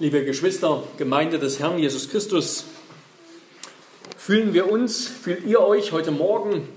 [0.00, 2.66] Liebe Geschwister, Gemeinde des Herrn Jesus Christus,
[4.16, 6.68] fühlen wir uns, fühlt ihr euch heute Morgen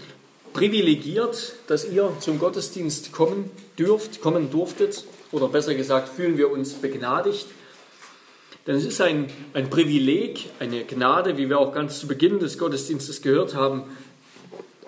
[0.53, 6.73] privilegiert, dass ihr zum Gottesdienst kommen dürft, kommen durftet, oder besser gesagt, fühlen wir uns
[6.73, 7.45] begnadigt.
[8.65, 12.57] Denn es ist ein, ein Privileg, eine Gnade, wie wir auch ganz zu Beginn des
[12.57, 13.83] Gottesdienstes gehört haben,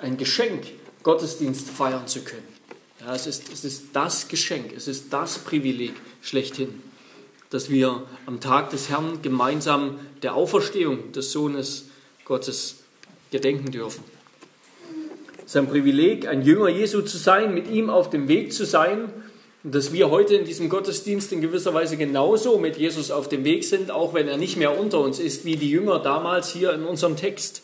[0.01, 0.63] ein Geschenk,
[1.03, 2.47] Gottesdienst feiern zu können.
[2.99, 5.93] Ja, es, ist, es ist das Geschenk, es ist das Privileg
[6.23, 6.81] schlechthin
[7.53, 11.85] dass wir am Tag des Herrn gemeinsam der Auferstehung des Sohnes
[12.25, 12.77] Gottes
[13.29, 14.03] gedenken dürfen.
[15.37, 18.65] Es ist ein Privileg, ein Jünger Jesu zu sein, mit ihm auf dem Weg zu
[18.65, 19.13] sein
[19.63, 23.43] und dass wir heute in diesem Gottesdienst in gewisser Weise genauso mit Jesus auf dem
[23.43, 26.73] Weg sind, auch wenn er nicht mehr unter uns ist, wie die Jünger damals hier
[26.73, 27.61] in unserem Text.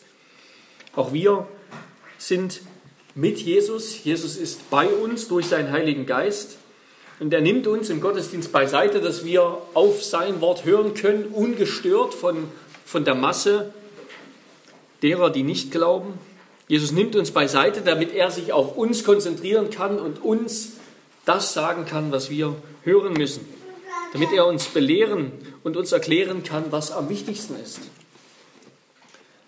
[0.94, 1.48] Auch wir
[2.16, 2.60] sind
[3.16, 4.04] mit Jesus.
[4.04, 6.59] Jesus ist bei uns durch seinen Heiligen Geist.
[7.20, 12.14] Und er nimmt uns im Gottesdienst beiseite, dass wir auf sein Wort hören können, ungestört
[12.14, 12.48] von,
[12.86, 13.74] von der Masse
[15.02, 16.14] derer, die nicht glauben.
[16.66, 20.72] Jesus nimmt uns beiseite, damit er sich auf uns konzentrieren kann und uns
[21.26, 22.54] das sagen kann, was wir
[22.84, 23.46] hören müssen.
[24.14, 25.30] Damit er uns belehren
[25.62, 27.80] und uns erklären kann, was am wichtigsten ist.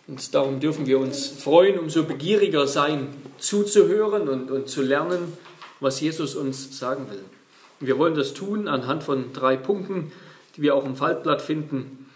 [0.09, 5.39] Und darum dürfen wir uns freuen, umso begieriger sein, zuzuhören und, und zu lernen,
[5.81, 7.25] was Jesus uns sagen will.
[7.83, 10.13] Wir wollen das tun anhand von drei Punkten,
[10.57, 12.07] die wir auch im Faltblatt finden.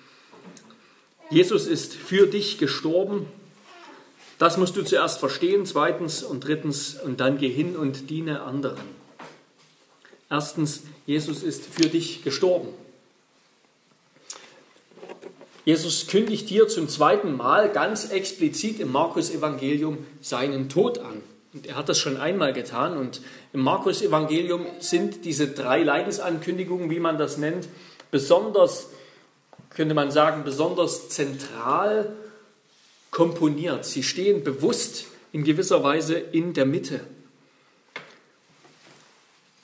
[1.28, 3.26] Jesus ist für dich gestorben.
[4.38, 5.66] Das musst du zuerst verstehen.
[5.66, 8.78] Zweitens und drittens, und dann geh hin und diene anderen.
[10.30, 12.68] Erstens, Jesus ist für dich gestorben.
[15.64, 21.22] Jesus kündigt hier zum zweiten Mal ganz explizit im Markus-Evangelium seinen Tod an.
[21.56, 22.98] Und er hat das schon einmal getan.
[22.98, 23.22] Und
[23.54, 27.66] im Markus-Evangelium sind diese drei Leidensankündigungen, wie man das nennt,
[28.10, 28.90] besonders,
[29.70, 32.12] könnte man sagen, besonders zentral
[33.10, 33.86] komponiert.
[33.86, 37.00] Sie stehen bewusst in gewisser Weise in der Mitte.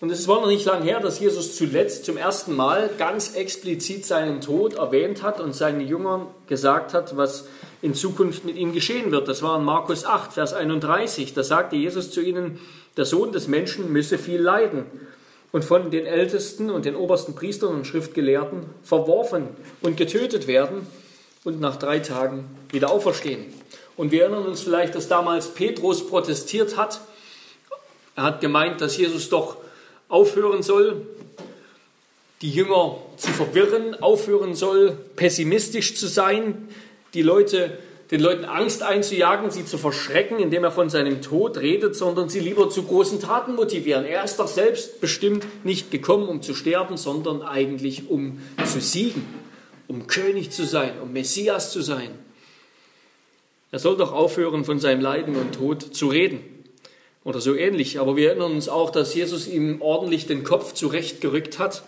[0.01, 4.07] Und es war noch nicht lange her, dass Jesus zuletzt zum ersten Mal ganz explizit
[4.07, 7.45] seinen Tod erwähnt hat und seinen Jüngern gesagt hat, was
[7.83, 9.29] in Zukunft mit ihm geschehen wird.
[9.29, 11.35] Das war in Markus 8, Vers 31.
[11.35, 12.61] Da sagte Jesus zu ihnen,
[12.97, 14.87] der Sohn des Menschen müsse viel leiden
[15.51, 19.49] und von den Ältesten und den obersten Priestern und Schriftgelehrten verworfen
[19.83, 20.87] und getötet werden
[21.45, 23.45] und nach drei Tagen wieder auferstehen.
[23.97, 27.01] Und wir erinnern uns vielleicht, dass damals Petrus protestiert hat.
[28.15, 29.57] Er hat gemeint, dass Jesus doch
[30.09, 31.07] aufhören soll,
[32.43, 36.69] die Jünger zu verwirren, aufhören soll, pessimistisch zu sein,
[37.15, 37.79] die Leute,
[38.11, 42.41] den Leuten Angst einzujagen, sie zu verschrecken, indem er von seinem Tod redet, sondern sie
[42.41, 44.05] lieber zu großen Taten motivieren.
[44.05, 49.27] Er ist doch selbst bestimmt nicht gekommen, um zu sterben, sondern eigentlich um zu siegen,
[49.89, 52.11] um König zu sein, um Messias zu sein.
[53.71, 56.41] Er soll doch aufhören, von seinem Leiden und Tod zu reden.
[57.25, 58.01] Oder so ähnlich.
[58.01, 61.83] Aber wir erinnern uns auch, dass Jesus ihm ordentlich den Kopf zurechtgerückt hat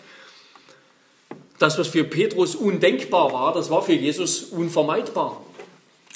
[1.59, 5.43] das, was für Petrus undenkbar war, das war für Jesus unvermeidbar.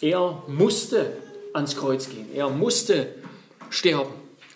[0.01, 1.13] Er musste
[1.53, 2.29] ans Kreuz gehen.
[2.35, 3.09] Er musste
[3.71, 4.13] sterben.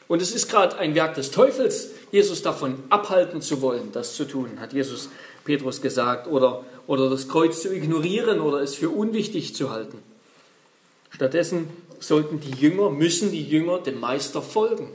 [0.09, 4.27] Und es ist gerade ein Werk des Teufels, Jesus davon abhalten zu wollen, das zu
[4.27, 5.09] tun, hat Jesus
[5.45, 9.99] Petrus gesagt, oder, oder das Kreuz zu ignorieren oder es für unwichtig zu halten.
[11.11, 11.69] Stattdessen
[11.99, 14.89] sollten die Jünger, müssen die Jünger dem Meister folgen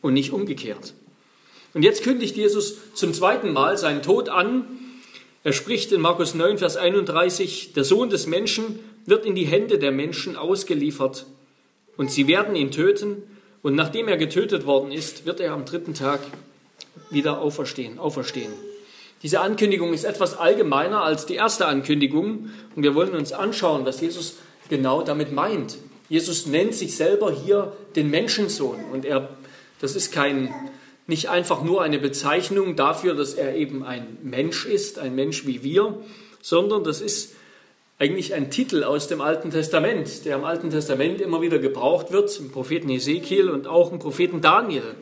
[0.00, 0.94] und nicht umgekehrt.
[1.74, 4.64] Und jetzt kündigt Jesus zum zweiten Mal seinen Tod an.
[5.44, 9.78] Er spricht in Markus 9, Vers 31, der Sohn des Menschen wird in die Hände
[9.78, 11.26] der Menschen ausgeliefert
[11.96, 13.22] und sie werden ihn töten
[13.62, 16.20] und nachdem er getötet worden ist, wird er am dritten Tag
[17.10, 18.52] wieder auferstehen, auferstehen.
[19.22, 24.00] Diese Ankündigung ist etwas allgemeiner als die erste Ankündigung und wir wollen uns anschauen, was
[24.00, 24.36] Jesus
[24.68, 25.76] genau damit meint.
[26.08, 29.28] Jesus nennt sich selber hier den Menschensohn und er,
[29.80, 30.52] das ist kein
[31.06, 35.62] nicht einfach nur eine Bezeichnung dafür, dass er eben ein Mensch ist, ein Mensch wie
[35.62, 35.98] wir,
[36.40, 37.34] sondern das ist
[37.98, 42.38] eigentlich ein Titel aus dem Alten Testament, der im Alten Testament immer wieder gebraucht wird,
[42.40, 44.94] im Propheten Ezekiel und auch im Propheten Daniel.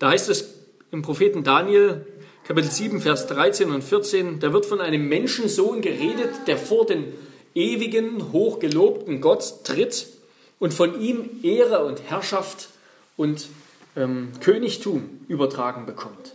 [0.00, 0.54] Da heißt es
[0.90, 2.04] im Propheten Daniel,
[2.44, 7.04] Kapitel 7, Vers 13 und 14, da wird von einem Menschensohn geredet, der vor den
[7.54, 10.06] ewigen, hochgelobten Gott tritt
[10.58, 12.70] und von ihm Ehre und Herrschaft
[13.16, 13.48] und
[13.98, 16.34] ähm, Königtum übertragen bekommt.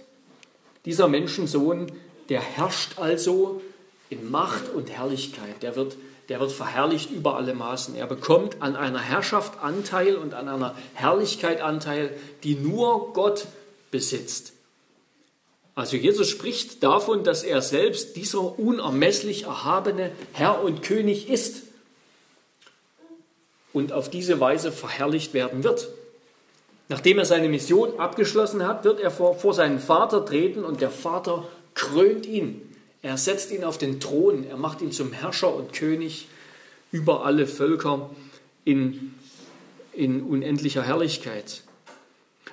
[0.86, 1.88] Dieser Menschensohn,
[2.30, 3.62] der herrscht also
[4.10, 5.63] in Macht und Herrlichkeit.
[5.63, 5.95] Der wird,
[6.30, 7.95] der wird verherrlicht über alle Maßen.
[7.95, 12.12] Er bekommt an einer Herrschaft Anteil und an einer Herrlichkeit Anteil,
[12.44, 13.48] die nur Gott
[13.92, 14.54] besitzt.
[15.75, 21.63] Also Jesus spricht davon, dass er selbst dieser unermesslich erhabene Herr und König ist
[23.71, 25.88] und auf diese Weise verherrlicht werden wird.
[26.89, 30.91] Nachdem er seine Mission abgeschlossen hat, wird er vor, vor seinen Vater treten und der
[30.91, 32.62] Vater krönt ihn.
[33.01, 36.27] Er setzt ihn auf den Thron, er macht ihn zum Herrscher und König
[36.91, 38.09] über alle Völker
[38.65, 39.15] in,
[39.94, 41.63] in unendlicher Herrlichkeit.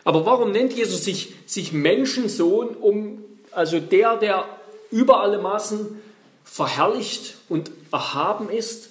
[0.04, 3.22] Aber warum nennt Jesus sich, sich Menschensohn, um,
[3.52, 4.44] also der, der
[4.90, 6.00] über alle Maßen
[6.44, 8.89] verherrlicht und erhaben ist?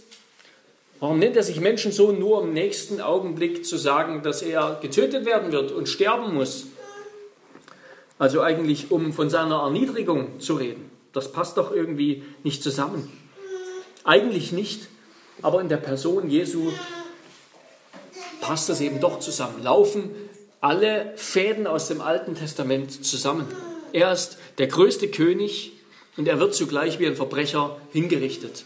[0.99, 5.51] Warum nennt er sich Menschensohn nur im nächsten Augenblick zu sagen, dass er getötet werden
[5.51, 6.67] wird und sterben muss?
[8.17, 10.91] Also eigentlich, um von seiner Erniedrigung zu reden.
[11.13, 13.09] Das passt doch irgendwie nicht zusammen.
[14.03, 14.87] Eigentlich nicht,
[15.41, 16.71] aber in der Person Jesu
[18.41, 19.63] passt das eben doch zusammen.
[19.63, 20.11] Laufen
[20.59, 23.47] alle Fäden aus dem Alten Testament zusammen.
[23.93, 25.71] Er ist der größte König
[26.17, 28.65] und er wird zugleich wie ein Verbrecher hingerichtet.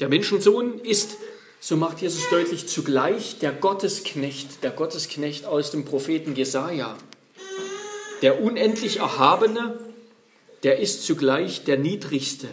[0.00, 1.16] Der Menschensohn ist
[1.66, 6.96] so macht Jesus deutlich zugleich der Gottesknecht, der Gottesknecht aus dem Propheten Jesaja.
[8.22, 9.76] Der unendlich Erhabene,
[10.62, 12.46] der ist zugleich der Niedrigste,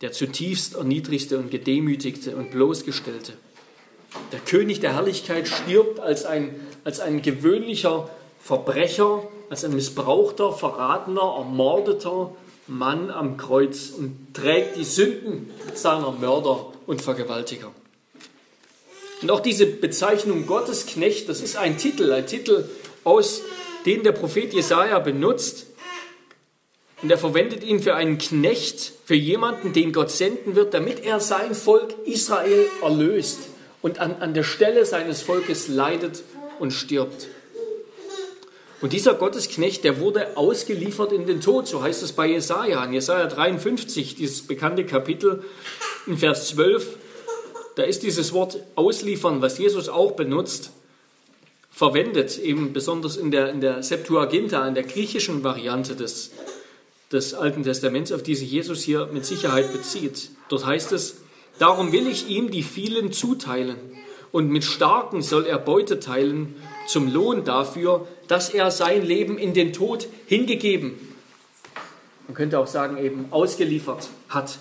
[0.00, 3.34] der zutiefst erniedrigste und gedemütigte und bloßgestellte.
[4.32, 8.10] Der König der Herrlichkeit stirbt als ein, als ein gewöhnlicher
[8.40, 12.32] Verbrecher, als ein missbrauchter, verratener, ermordeter
[12.66, 17.72] Mann am Kreuz und trägt die Sünden seiner Mörder und Vergewaltiger.
[19.22, 22.68] Und auch diese Bezeichnung Gottesknecht, das ist ein Titel, ein Titel,
[23.04, 23.42] aus
[23.86, 25.66] den der Prophet Jesaja benutzt.
[27.02, 31.20] Und er verwendet ihn für einen Knecht, für jemanden, den Gott senden wird, damit er
[31.20, 33.38] sein Volk Israel erlöst
[33.82, 36.22] und an, an der Stelle seines Volkes leidet
[36.58, 37.28] und stirbt.
[38.80, 42.92] Und dieser Gottesknecht, der wurde ausgeliefert in den Tod, so heißt es bei Jesaja, in
[42.92, 45.44] Jesaja 53, dieses bekannte Kapitel,
[46.06, 46.96] in Vers 12,
[47.74, 50.72] da ist dieses Wort ausliefern, was Jesus auch benutzt,
[51.70, 56.30] verwendet, eben besonders in der, in der Septuaginta, in der griechischen Variante des,
[57.12, 60.30] des Alten Testaments, auf die sich Jesus hier mit Sicherheit bezieht.
[60.48, 61.18] Dort heißt es,
[61.58, 63.76] darum will ich ihm die vielen zuteilen
[64.32, 66.54] und mit Starken soll er Beute teilen
[66.86, 70.94] zum Lohn dafür, dass er sein Leben in den Tod hingegeben,
[72.26, 74.58] man könnte auch sagen eben ausgeliefert hat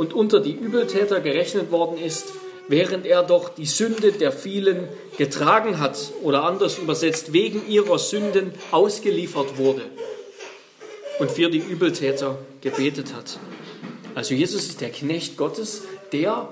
[0.00, 2.32] und unter die Übeltäter gerechnet worden ist,
[2.68, 4.88] während er doch die Sünde der vielen
[5.18, 9.82] getragen hat oder anders übersetzt, wegen ihrer Sünden ausgeliefert wurde
[11.18, 13.38] und für die Übeltäter gebetet hat.
[14.14, 15.82] Also Jesus ist der Knecht Gottes,
[16.12, 16.48] der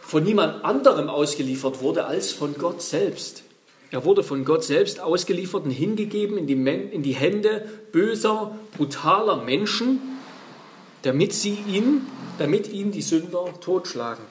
[0.00, 3.44] von niemand anderem ausgeliefert wurde als von Gott selbst.
[3.92, 9.44] Er wurde von Gott selbst ausgeliefert und hingegeben in die, in die Hände böser, brutaler
[9.44, 10.15] Menschen,
[11.06, 12.06] damit sie ihn
[12.38, 14.24] damit ihn die Sünder totschlagen.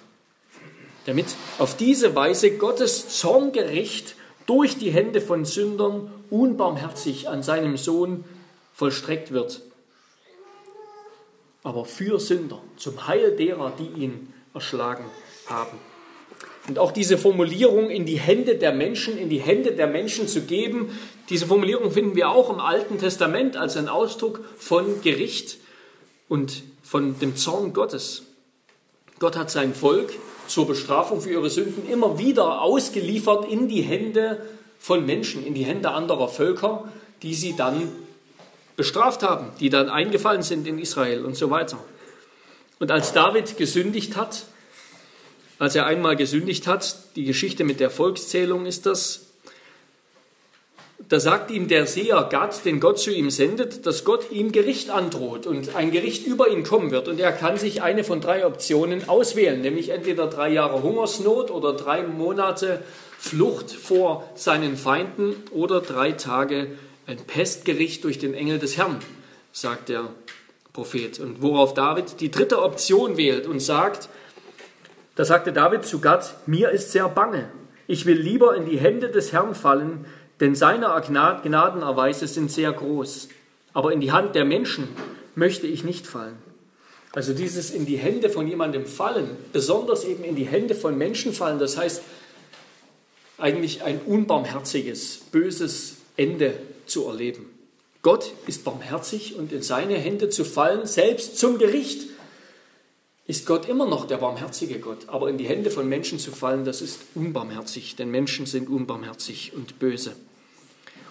[1.05, 1.27] Damit
[1.59, 8.25] auf diese Weise Gottes Zorngericht durch die Hände von Sündern unbarmherzig an seinem Sohn
[8.73, 9.61] vollstreckt wird.
[11.63, 15.05] Aber für Sünder, zum Heil derer, die ihn erschlagen
[15.47, 15.77] haben.
[16.67, 20.41] Und auch diese Formulierung in die Hände der Menschen, in die Hände der Menschen zu
[20.41, 20.97] geben,
[21.29, 25.57] diese Formulierung finden wir auch im Alten Testament als ein Ausdruck von Gericht
[26.27, 28.23] und von dem Zorn Gottes.
[29.17, 30.13] Gott hat sein Volk
[30.47, 34.45] zur Bestrafung für ihre Sünden immer wieder ausgeliefert in die Hände
[34.77, 36.87] von Menschen, in die Hände anderer Völker,
[37.23, 37.91] die sie dann
[38.75, 41.79] bestraft haben, die dann eingefallen sind in Israel und so weiter.
[42.77, 44.45] Und als David gesündigt hat,
[45.57, 49.31] als er einmal gesündigt hat, die Geschichte mit der Volkszählung ist das,
[51.09, 54.89] da sagt ihm der Seher Gad, den Gott zu ihm sendet, dass Gott ihm Gericht
[54.89, 57.07] androht und ein Gericht über ihn kommen wird.
[57.07, 61.73] Und er kann sich eine von drei Optionen auswählen, nämlich entweder drei Jahre Hungersnot oder
[61.73, 62.81] drei Monate
[63.19, 66.71] Flucht vor seinen Feinden oder drei Tage
[67.05, 68.97] ein Pestgericht durch den Engel des Herrn,
[69.51, 70.09] sagt der
[70.73, 71.19] Prophet.
[71.19, 74.09] Und worauf David die dritte Option wählt und sagt,
[75.15, 77.49] da sagte David zu Gott, mir ist sehr bange.
[77.87, 80.05] Ich will lieber in die Hände des Herrn fallen,
[80.39, 83.29] denn seine Gnadenerweise sind sehr groß.
[83.73, 84.87] Aber in die Hand der Menschen
[85.35, 86.37] möchte ich nicht fallen.
[87.13, 91.33] Also dieses in die Hände von jemandem fallen, besonders eben in die Hände von Menschen
[91.33, 92.01] fallen, das heißt
[93.37, 96.53] eigentlich ein unbarmherziges, böses Ende
[96.85, 97.49] zu erleben.
[98.01, 102.09] Gott ist barmherzig und in seine Hände zu fallen, selbst zum Gericht,
[103.27, 105.07] ist Gott immer noch der barmherzige Gott.
[105.07, 109.53] Aber in die Hände von Menschen zu fallen, das ist unbarmherzig, denn Menschen sind unbarmherzig
[109.55, 110.15] und böse.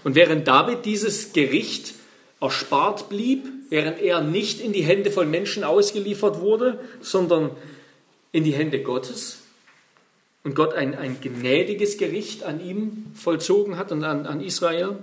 [0.05, 1.95] Und während David dieses Gericht
[2.41, 7.51] erspart blieb, während er nicht in die Hände von Menschen ausgeliefert wurde, sondern
[8.33, 9.39] in die Hände Gottes
[10.45, 15.03] und Gott ein, ein gnädiges Gericht an ihm vollzogen hat und an, an Israel,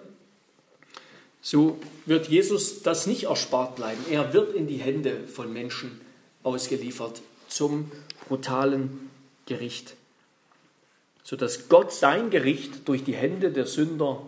[1.41, 3.99] so wird Jesus das nicht erspart bleiben.
[4.11, 5.99] Er wird in die Hände von Menschen
[6.43, 7.91] ausgeliefert zum
[8.27, 9.09] brutalen
[9.45, 9.95] Gericht,
[11.23, 14.21] sodass Gott sein Gericht durch die Hände der Sünder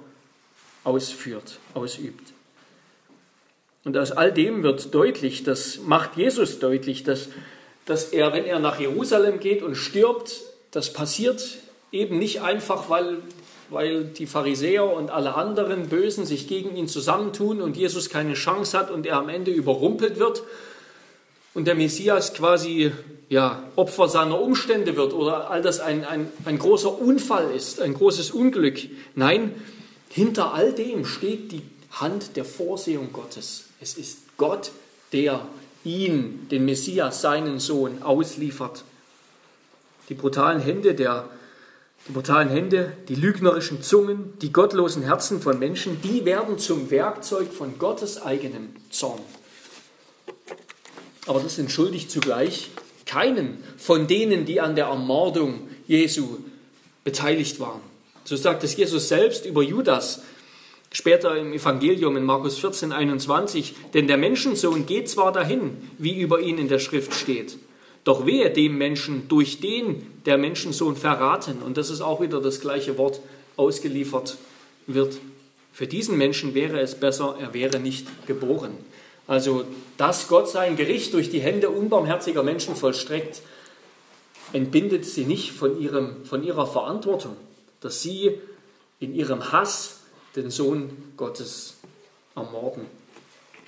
[0.83, 2.33] ausführt, ausübt.
[3.85, 7.29] Und aus all dem wird deutlich, das macht Jesus deutlich, dass,
[7.85, 10.41] dass er, wenn er nach Jerusalem geht und stirbt,
[10.71, 11.57] das passiert
[11.91, 13.17] eben nicht einfach, weil,
[13.69, 18.77] weil die Pharisäer und alle anderen Bösen sich gegen ihn zusammentun und Jesus keine Chance
[18.77, 20.43] hat und er am Ende überrumpelt wird
[21.53, 22.91] und der Messias quasi
[23.29, 27.93] ja, Opfer seiner Umstände wird oder all das ein, ein, ein großer Unfall ist, ein
[27.93, 28.79] großes Unglück.
[29.15, 29.53] Nein,
[30.09, 33.65] hinter all dem steht die Hand der Vorsehung Gottes.
[33.81, 34.71] Es ist Gott,
[35.11, 35.45] der
[35.83, 38.83] ihn, den Messias, seinen Sohn, ausliefert.
[40.09, 41.29] Die brutalen Hände der
[42.07, 47.53] die brutalen Hände, die lügnerischen Zungen, die gottlosen Herzen von Menschen, die werden zum Werkzeug
[47.53, 49.21] von Gottes eigenem Zorn.
[51.25, 52.69] Aber das entschuldigt zugleich
[53.05, 56.37] keinen von denen, die an der Ermordung Jesu
[57.03, 57.81] beteiligt waren.
[58.23, 60.21] So sagt es Jesus selbst über Judas,
[60.91, 66.39] später im Evangelium in Markus 14, 21, denn der Menschensohn geht zwar dahin, wie über
[66.39, 67.57] ihn in der Schrift steht,
[68.03, 72.61] doch wehe dem Menschen, durch den der Menschensohn verraten, und das ist auch wieder das
[72.61, 73.19] gleiche Wort,
[73.57, 74.37] ausgeliefert
[74.87, 75.17] wird.
[75.73, 78.71] Für diesen Menschen wäre es besser, er wäre nicht geboren.
[79.27, 79.65] Also,
[79.97, 83.41] dass Gott sein Gericht durch die Hände unbarmherziger Menschen vollstreckt,
[84.51, 87.35] entbindet sie nicht von, ihrem, von ihrer Verantwortung,
[87.79, 88.37] dass sie
[88.99, 89.99] in ihrem Hass
[90.35, 91.75] den Sohn Gottes
[92.35, 92.85] ermorden.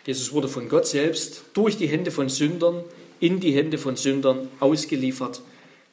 [0.06, 2.84] Jesus wurde von Gott selbst durch die Hände von Sündern
[3.20, 5.42] in die Hände von Sündern ausgeliefert,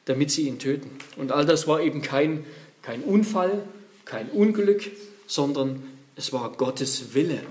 [0.05, 0.89] damit sie ihn töten.
[1.17, 2.45] Und all das war eben kein,
[2.81, 3.63] kein Unfall,
[4.05, 4.91] kein Unglück,
[5.25, 5.83] sondern
[6.15, 7.41] es war Gottes Wille.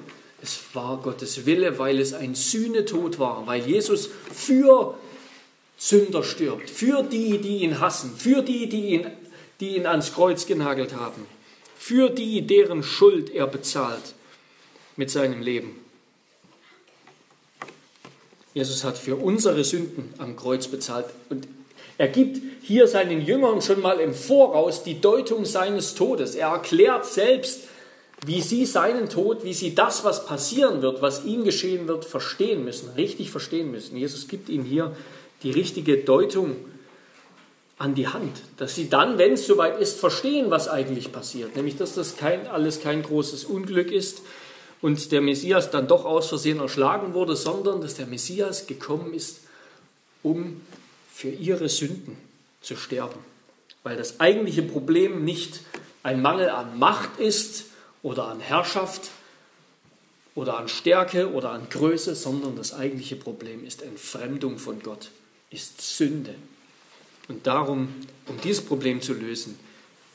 [0.42, 4.98] Es war Gottes Wille, weil es ein Sühnetod war, weil Jesus für
[5.78, 9.06] Sünder stirbt, für die, die ihn hassen, für die, die ihn,
[9.60, 11.26] die ihn ans Kreuz genagelt haben,
[11.76, 14.14] für die, deren Schuld er bezahlt
[14.96, 15.78] mit seinem Leben.
[18.54, 21.46] Jesus hat für unsere Sünden am Kreuz bezahlt und
[21.98, 26.34] er gibt hier seinen Jüngern schon mal im Voraus die Deutung seines Todes.
[26.34, 27.68] Er erklärt selbst,
[28.24, 32.64] wie sie seinen Tod, wie sie das, was passieren wird, was ihm geschehen wird, verstehen
[32.64, 33.96] müssen, richtig verstehen müssen.
[33.96, 34.94] Jesus gibt ihnen hier
[35.42, 36.56] die richtige Deutung
[37.78, 41.56] an die Hand, dass sie dann, wenn es soweit ist, verstehen, was eigentlich passiert.
[41.56, 44.22] Nämlich, dass das kein, alles kein großes Unglück ist,
[44.82, 49.40] und der Messias dann doch aus Versehen erschlagen wurde, sondern dass der Messias gekommen ist,
[50.22, 50.60] um
[51.14, 52.18] für ihre Sünden
[52.60, 53.18] zu sterben.
[53.84, 55.60] Weil das eigentliche Problem nicht
[56.02, 57.66] ein Mangel an Macht ist
[58.02, 59.10] oder an Herrschaft
[60.34, 65.10] oder an Stärke oder an Größe, sondern das eigentliche Problem ist Entfremdung von Gott,
[65.50, 66.34] ist Sünde.
[67.28, 67.88] Und darum,
[68.26, 69.58] um dieses Problem zu lösen,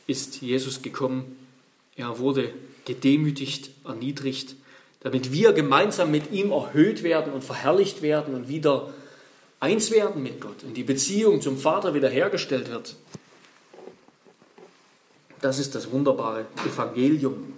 [0.07, 1.37] ist Jesus gekommen.
[1.95, 2.53] Er wurde
[2.85, 4.55] gedemütigt, erniedrigt,
[5.01, 8.93] damit wir gemeinsam mit ihm erhöht werden und verherrlicht werden und wieder
[9.59, 12.95] eins werden mit Gott und die Beziehung zum Vater wiederhergestellt wird.
[15.41, 17.53] Das ist das wunderbare Evangelium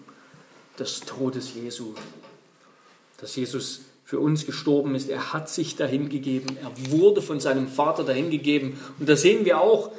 [0.79, 1.93] des Todes Jesu,
[3.19, 5.07] dass Jesus für uns gestorben ist.
[5.09, 6.57] Er hat sich dahingegeben.
[6.57, 8.79] Er wurde von seinem Vater dahingegeben.
[8.97, 9.91] Und da sehen wir auch,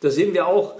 [0.00, 0.74] da sehen wir auch,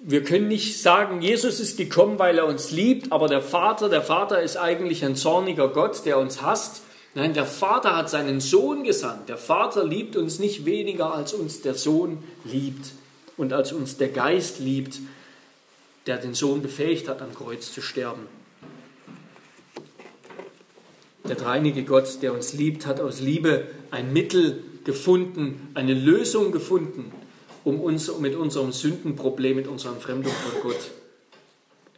[0.00, 4.02] wir können nicht sagen, Jesus ist gekommen, weil er uns liebt, aber der Vater, der
[4.02, 6.82] Vater ist eigentlich ein zorniger Gott, der uns hasst.
[7.14, 9.28] Nein, der Vater hat seinen Sohn gesandt.
[9.28, 12.92] Der Vater liebt uns nicht weniger, als uns der Sohn liebt
[13.36, 14.98] und als uns der Geist liebt,
[16.06, 18.26] der den Sohn befähigt hat, am Kreuz zu sterben.
[21.30, 27.12] Der dreinige Gott, der uns liebt, hat aus Liebe ein Mittel gefunden, eine Lösung gefunden
[27.62, 30.90] um uns mit unserem Sündenproblem, mit unserer Fremdung von Gott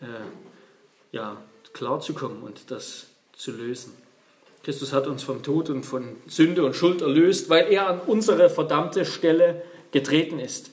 [0.03, 1.41] äh, ja,
[1.73, 3.95] klarzukommen und das zu lösen.
[4.65, 8.51] Christus hat uns vom Tod und von Sünde und Schuld erlöst, weil er an unsere
[8.51, 9.63] verdammte Stelle
[9.93, 10.73] getreten ist.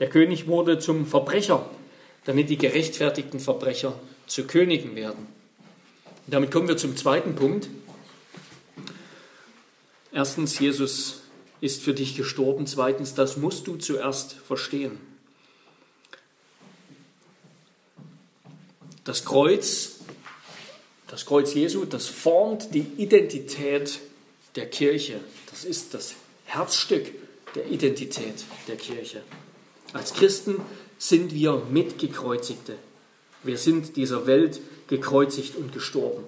[0.00, 1.64] Der König wurde zum Verbrecher,
[2.24, 3.94] damit die gerechtfertigten Verbrecher
[4.26, 5.28] zu Königen werden.
[6.26, 7.68] Und damit kommen wir zum zweiten Punkt.
[10.12, 11.22] Erstens, Jesus
[11.60, 12.66] ist für dich gestorben.
[12.66, 14.98] Zweitens, das musst du zuerst verstehen.
[19.04, 20.00] Das Kreuz,
[21.10, 23.98] Das Kreuz Jesu, das formt die Identität
[24.54, 25.18] der Kirche.
[25.50, 26.14] Das ist das
[26.44, 27.10] Herzstück
[27.56, 29.22] der Identität der Kirche.
[29.92, 30.60] Als Christen
[30.98, 32.76] sind wir Mitgekreuzigte.
[33.42, 36.22] Wir sind dieser Welt gekreuzigt und gestorben.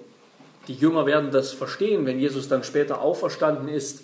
[0.67, 4.03] Die Jünger werden das verstehen, wenn Jesus dann später auferstanden ist,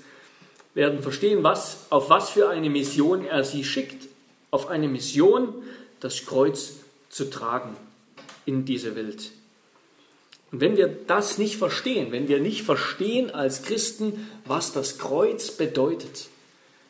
[0.74, 4.08] werden verstehen, was, auf was für eine Mission er sie schickt.
[4.52, 5.54] Auf eine Mission,
[6.00, 6.74] das Kreuz
[7.10, 7.76] zu tragen
[8.46, 9.32] in diese Welt.
[10.52, 15.52] Und wenn wir das nicht verstehen, wenn wir nicht verstehen als Christen, was das Kreuz
[15.52, 16.28] bedeutet,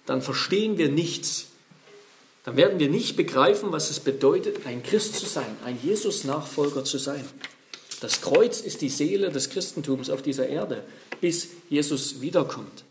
[0.06, 1.48] dann verstehen wir nichts.
[2.46, 6.98] Dann werden wir nicht begreifen, was es bedeutet, ein Christ zu sein, ein Jesus-Nachfolger zu
[6.98, 7.26] sein.
[8.00, 10.84] Das Kreuz ist die Seele des Christentums auf dieser Erde,
[11.22, 12.84] bis Jesus wiederkommt.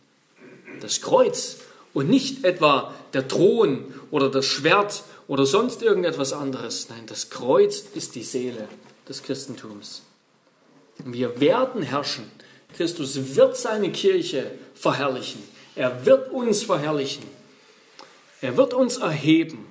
[0.80, 1.58] Das Kreuz
[1.94, 6.88] und nicht etwa der Thron oder das Schwert oder sonst irgendetwas anderes.
[6.90, 8.68] Nein, das Kreuz ist die Seele
[9.08, 10.02] des Christentums.
[11.04, 12.30] Wir werden herrschen.
[12.76, 15.42] Christus wird seine Kirche verherrlichen.
[15.74, 17.24] Er wird uns verherrlichen.
[18.40, 19.66] Er wird uns erheben.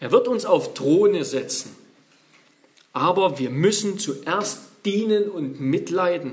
[0.00, 1.76] Er wird uns auf Throne setzen.
[2.92, 6.32] Aber wir müssen zuerst dienen und mitleiden.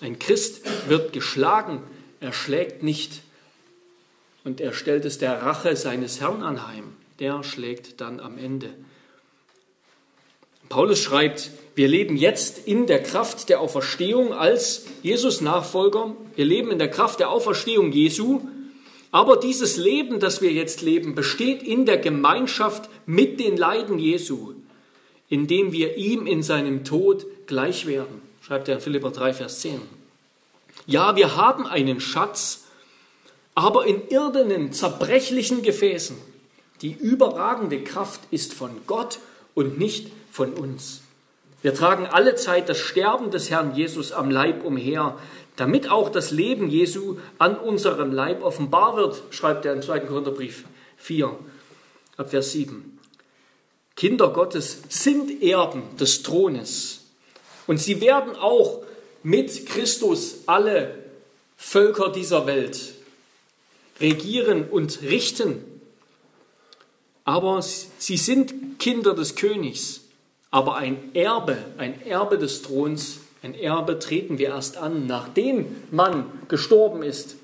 [0.00, 1.82] Ein Christ wird geschlagen,
[2.20, 3.22] er schlägt nicht.
[4.44, 6.94] Und er stellt es der Rache seines Herrn anheim.
[7.20, 8.70] Der schlägt dann am Ende.
[10.68, 16.16] Paulus schreibt, wir leben jetzt in der Kraft der Auferstehung als Jesus-Nachfolger.
[16.34, 18.40] Wir leben in der Kraft der Auferstehung Jesu.
[19.10, 24.54] Aber dieses Leben, das wir jetzt leben, besteht in der Gemeinschaft mit den Leiden Jesu,
[25.32, 29.80] indem wir ihm in seinem Tod gleich werden, schreibt er in Philipper 3, Vers 10.
[30.84, 32.64] Ja, wir haben einen Schatz,
[33.54, 36.18] aber in irdenen, zerbrechlichen Gefäßen.
[36.82, 39.20] Die überragende Kraft ist von Gott
[39.54, 41.00] und nicht von uns.
[41.62, 45.16] Wir tragen alle Zeit das Sterben des Herrn Jesus am Leib umher,
[45.56, 50.00] damit auch das Leben Jesu an unserem Leib offenbar wird, schreibt er im 2.
[50.00, 50.66] Korintherbrief
[50.98, 51.34] 4,
[52.18, 52.91] ab Vers 7.
[53.96, 57.04] Kinder Gottes sind Erben des Thrones
[57.66, 58.82] und sie werden auch
[59.22, 60.98] mit Christus alle
[61.56, 62.94] Völker dieser Welt
[64.00, 65.62] regieren und richten.
[67.24, 70.02] Aber sie sind Kinder des Königs
[70.52, 76.26] aber ein Erbe, ein Erbe des Throns, ein Erbe treten wir erst an, nachdem man
[76.46, 77.36] gestorben ist.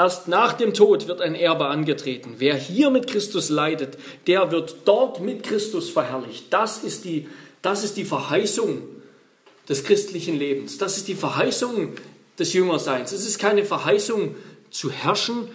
[0.00, 2.36] Erst nach dem Tod wird ein Erbe angetreten.
[2.38, 6.46] Wer hier mit Christus leidet, der wird dort mit Christus verherrlicht.
[6.48, 7.28] Das ist die,
[7.60, 8.80] das ist die Verheißung
[9.68, 10.78] des christlichen Lebens.
[10.78, 11.92] Das ist die Verheißung
[12.38, 13.12] des Jüngerseins.
[13.12, 14.36] Es ist keine Verheißung
[14.70, 15.48] zu herrschen.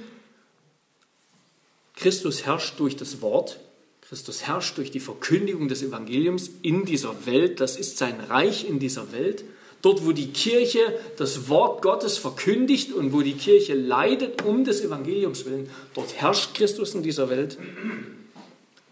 [1.96, 3.60] Christus herrscht durch das Wort,
[4.08, 7.62] Christus herrscht durch die Verkündigung des Evangeliums in dieser Welt.
[7.62, 9.44] Das ist sein Reich in dieser Welt.
[9.86, 14.82] Dort, wo die Kirche das Wort Gottes verkündigt und wo die Kirche leidet um des
[14.82, 17.60] Evangeliums willen, dort herrscht Christus in dieser Welt.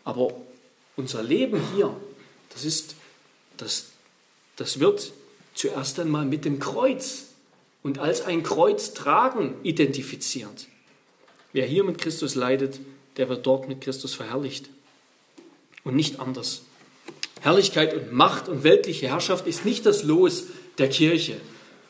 [0.04, 0.36] Aber
[0.96, 1.98] unser Leben hier,
[2.54, 2.94] das ist,
[3.58, 3.88] das,
[4.56, 5.14] das wird
[5.56, 7.30] zuerst einmal mit dem Kreuz
[7.82, 10.68] und als ein Kreuz tragen identifiziert.
[11.54, 12.80] Wer hier mit Christus leidet,
[13.18, 14.70] der wird dort mit Christus verherrlicht
[15.84, 16.62] und nicht anders.
[17.42, 20.44] Herrlichkeit und Macht und weltliche Herrschaft ist nicht das Los
[20.78, 21.36] der Kirche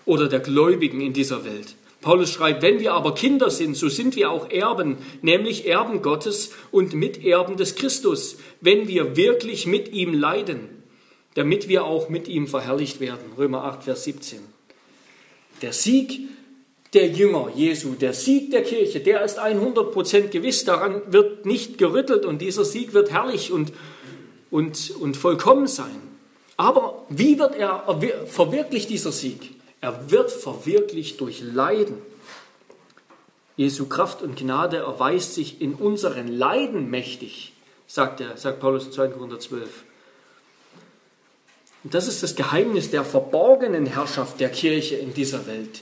[0.05, 1.75] oder der Gläubigen in dieser Welt.
[2.01, 6.51] Paulus schreibt, wenn wir aber Kinder sind, so sind wir auch Erben, nämlich Erben Gottes
[6.69, 10.67] und Miterben des Christus, wenn wir wirklich mit ihm leiden,
[11.33, 13.23] damit wir auch mit ihm verherrlicht werden.
[13.37, 14.39] Römer 8, Vers 17.
[15.61, 16.19] Der Sieg
[16.93, 22.25] der Jünger Jesu, der Sieg der Kirche, der ist 100% gewiss, daran wird nicht gerüttelt
[22.25, 23.71] und dieser Sieg wird herrlich und,
[24.51, 26.12] und, und vollkommen sein.
[26.57, 27.83] Aber wie wird er
[28.27, 29.55] verwirklicht, dieser Sieg?
[29.81, 31.97] Er wird verwirklicht durch Leiden.
[33.57, 37.53] Jesu Kraft und Gnade erweist sich in unseren Leiden mächtig,
[37.85, 39.09] sagt, er, sagt Paulus in 2.
[39.09, 39.83] Korinther 12.
[41.83, 45.81] Und das ist das Geheimnis der verborgenen Herrschaft der Kirche in dieser Welt.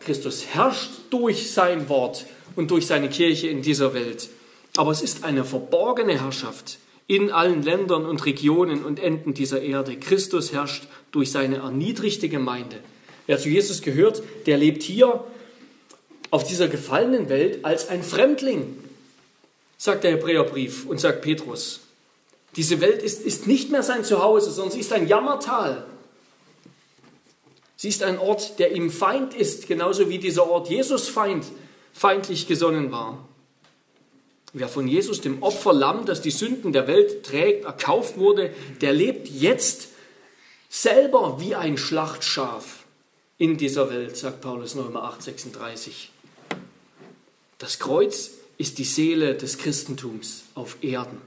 [0.00, 2.26] Christus herrscht durch sein Wort
[2.56, 4.28] und durch seine Kirche in dieser Welt.
[4.76, 9.96] Aber es ist eine verborgene Herrschaft in allen Ländern und Regionen und Enden dieser Erde.
[9.96, 12.76] Christus herrscht durch seine erniedrigte Gemeinde.
[13.26, 15.24] Wer zu Jesus gehört, der lebt hier
[16.30, 18.76] auf dieser gefallenen Welt als ein Fremdling,
[19.76, 21.80] sagt der Hebräerbrief und sagt Petrus.
[22.56, 25.86] Diese Welt ist, ist nicht mehr sein Zuhause, sondern sie ist ein Jammertal.
[27.76, 31.44] Sie ist ein Ort, der ihm Feind ist, genauso wie dieser Ort Jesus Feind,
[31.92, 33.28] feindlich gesonnen war.
[34.56, 39.28] Wer von Jesus, dem Opferlamm, das die Sünden der Welt trägt, erkauft wurde, der lebt
[39.28, 39.88] jetzt
[40.70, 42.84] selber wie ein Schlachtschaf
[43.36, 46.12] in dieser Welt, sagt Paulus Römer 8, 36.
[47.58, 51.20] Das Kreuz ist die Seele des Christentums auf Erden.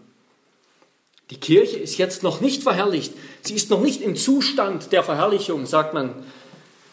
[1.30, 3.12] Die Kirche ist jetzt noch nicht verherrlicht.
[3.42, 6.12] Sie ist noch nicht im Zustand der Verherrlichung, sagt man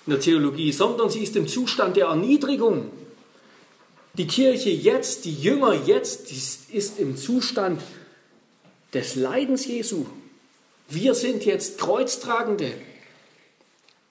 [0.07, 2.90] in der Theologie, sondern sie ist im Zustand der Erniedrigung.
[4.16, 7.83] Die Kirche jetzt, die Jünger jetzt, ist im Zustand
[8.92, 10.07] des Leidens Jesu.
[10.88, 12.72] Wir sind jetzt Kreuztragende.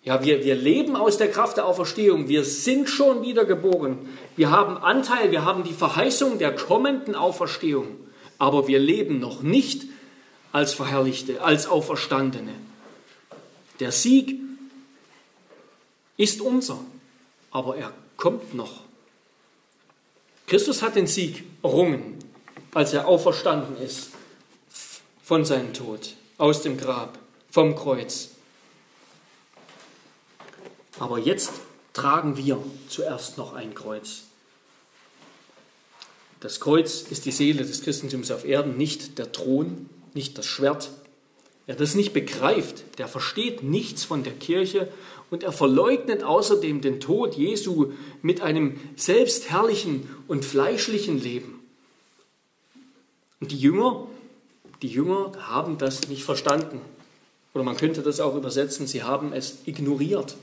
[0.03, 2.27] Ja, wir, wir leben aus der Kraft der Auferstehung.
[2.27, 3.97] Wir sind schon wiedergeboren.
[4.35, 7.87] Wir haben Anteil, wir haben die Verheißung der kommenden Auferstehung.
[8.37, 9.83] Aber wir leben noch nicht
[10.51, 12.53] als Verherrlichte, als Auferstandene.
[13.79, 14.39] Der Sieg
[16.17, 16.79] ist unser,
[17.51, 18.81] aber er kommt noch.
[20.47, 22.19] Christus hat den Sieg errungen,
[22.73, 24.09] als er auferstanden ist
[25.23, 27.17] von seinem Tod, aus dem Grab,
[27.49, 28.29] vom Kreuz.
[30.99, 31.51] Aber jetzt
[31.93, 34.23] tragen wir zuerst noch ein Kreuz.
[36.39, 40.89] Das Kreuz ist die Seele des Christentums auf Erden, nicht der Thron, nicht das Schwert.
[41.65, 44.89] Wer das nicht begreift, der versteht nichts von der Kirche
[45.31, 51.61] und er verleugnet außerdem den Tod Jesu mit einem selbstherrlichen und fleischlichen Leben.
[53.39, 54.07] Und die Jünger,
[54.81, 56.81] die Jünger haben das nicht verstanden.
[57.53, 60.35] Oder man könnte das auch übersetzen, sie haben es ignoriert.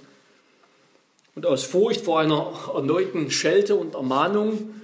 [1.34, 4.74] Und aus Furcht vor einer erneuten Schelte und Ermahnung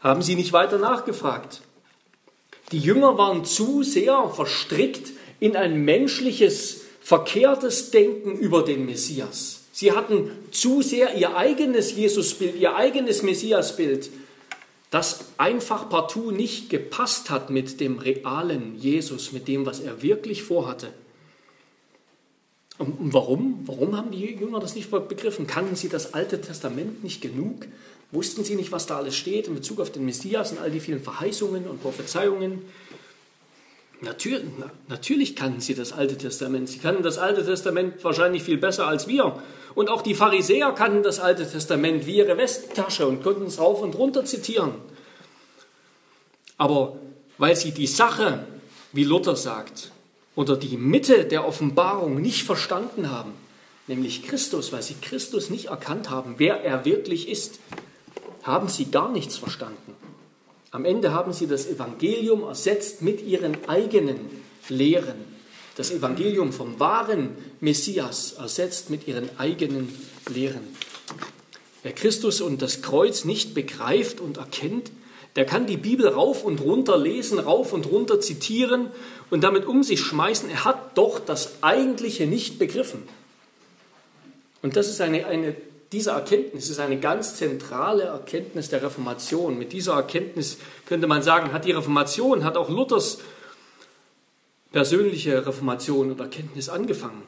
[0.00, 1.62] haben sie nicht weiter nachgefragt.
[2.72, 9.62] Die Jünger waren zu sehr verstrickt in ein menschliches, verkehrtes Denken über den Messias.
[9.72, 14.10] Sie hatten zu sehr ihr eigenes Jesusbild, ihr eigenes Messiasbild,
[14.90, 20.42] das einfach partout nicht gepasst hat mit dem realen Jesus, mit dem, was er wirklich
[20.42, 20.92] vorhatte.
[22.78, 23.60] Und warum?
[23.66, 25.46] Warum haben die Jünger das nicht begriffen?
[25.46, 27.66] Kannten sie das Alte Testament nicht genug?
[28.12, 30.80] Wussten sie nicht, was da alles steht in Bezug auf den Messias und all die
[30.80, 32.62] vielen Verheißungen und Prophezeiungen?
[34.00, 34.44] Natürlich,
[34.86, 36.68] natürlich kannten sie das Alte Testament.
[36.68, 39.42] Sie kannten das Alte Testament wahrscheinlich viel besser als wir.
[39.74, 43.82] Und auch die Pharisäer kannten das Alte Testament wie ihre Westtasche und konnten es rauf
[43.82, 44.72] und runter zitieren.
[46.56, 46.96] Aber
[47.38, 48.44] weil sie die Sache,
[48.92, 49.90] wie Luther sagt,
[50.34, 53.32] oder die Mitte der Offenbarung nicht verstanden haben,
[53.88, 57.58] nämlich Christus, weil sie Christus nicht erkannt haben, wer er wirklich ist,
[58.44, 59.96] haben sie gar nichts verstanden.
[60.70, 64.18] Am Ende haben sie das Evangelium ersetzt mit ihren eigenen
[64.68, 65.16] Lehren.
[65.76, 69.88] Das Evangelium vom wahren Messias ersetzt mit ihren eigenen
[70.28, 70.60] Lehren.
[71.82, 74.90] Wer Christus und das Kreuz nicht begreift und erkennt,
[75.36, 78.88] der kann die Bibel rauf und runter lesen, rauf und runter zitieren
[79.30, 80.50] und damit um sich schmeißen.
[80.50, 83.04] Er hat doch das Eigentliche nicht begriffen.
[84.62, 85.54] Und das ist eine, eine
[85.92, 89.58] diese Erkenntnis ist eine ganz zentrale Erkenntnis der Reformation.
[89.58, 93.18] Mit dieser Erkenntnis könnte man sagen, hat die Reformation, hat auch Luthers
[94.70, 97.22] persönliche Reformation und Erkenntnis angefangen.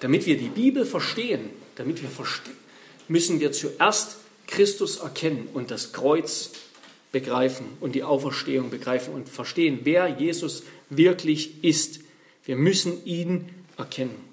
[0.00, 2.56] Damit wir die Bibel verstehen, damit wir verstehen,
[3.08, 6.52] müssen wir zuerst Christus erkennen und das Kreuz
[7.12, 12.00] begreifen und die Auferstehung begreifen und verstehen, wer Jesus wirklich ist.
[12.44, 14.23] Wir müssen ihn erkennen.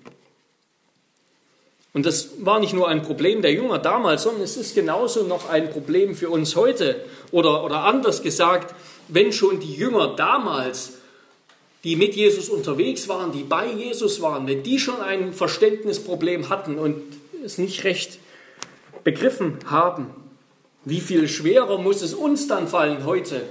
[1.93, 5.49] Und das war nicht nur ein Problem der Jünger damals, sondern es ist genauso noch
[5.49, 7.03] ein Problem für uns heute.
[7.31, 8.73] Oder, oder anders gesagt,
[9.09, 10.93] wenn schon die Jünger damals,
[11.83, 16.77] die mit Jesus unterwegs waren, die bei Jesus waren, wenn die schon ein Verständnisproblem hatten
[16.77, 17.01] und
[17.43, 18.19] es nicht recht
[19.03, 20.11] begriffen haben,
[20.85, 23.43] wie viel schwerer muss es uns dann fallen, heute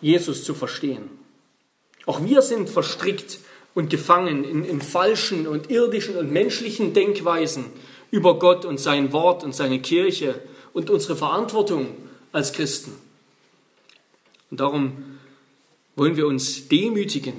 [0.00, 1.10] Jesus zu verstehen.
[2.06, 3.38] Auch wir sind verstrickt
[3.74, 7.66] und gefangen in, in falschen und irdischen und menschlichen Denkweisen
[8.10, 10.40] über Gott und sein Wort und seine Kirche
[10.72, 11.88] und unsere Verantwortung
[12.32, 12.92] als Christen.
[14.50, 15.18] Und darum
[15.96, 17.34] wollen wir uns demütigen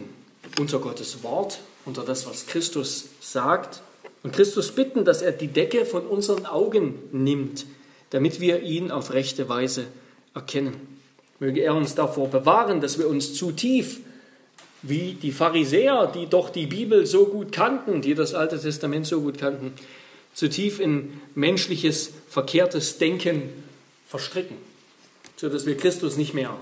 [0.60, 3.82] unter Gottes Wort, unter das, was Christus sagt,
[4.24, 7.66] und Christus bitten, dass er die Decke von unseren Augen nimmt,
[8.12, 9.86] damit wir ihn auf rechte Weise
[10.34, 10.76] erkennen.
[11.40, 14.00] Möge er uns davor bewahren, dass wir uns zu tief
[14.84, 19.22] wie die Pharisäer, die doch die Bibel so gut kannten, die das Alte Testament so
[19.22, 19.74] gut kannten,
[20.34, 23.44] zu tief in menschliches, verkehrtes Denken
[24.08, 24.58] verstricken,
[25.38, 26.56] sodass wir Christus nicht mehr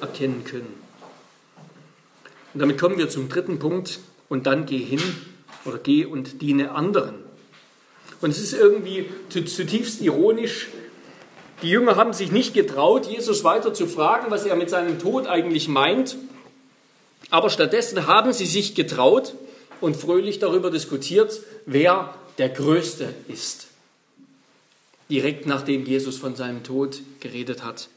[0.00, 0.72] erkennen können.
[2.54, 5.02] Und damit kommen wir zum dritten Punkt und dann geh hin
[5.64, 7.16] oder geh und diene anderen.
[8.20, 10.68] Und es ist irgendwie zutiefst ironisch,
[11.62, 15.26] die Jünger haben sich nicht getraut, Jesus weiter zu fragen, was er mit seinem Tod
[15.26, 16.16] eigentlich meint.
[17.30, 19.34] Aber stattdessen haben sie sich getraut
[19.80, 23.68] und fröhlich darüber diskutiert, wer der Größte ist.
[25.10, 27.88] Direkt nachdem Jesus von seinem Tod geredet hat.